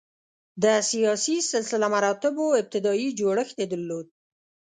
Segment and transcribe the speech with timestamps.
[0.63, 4.07] د سیاسي سلسله مراتبو ابتدايي جوړښت یې درلود.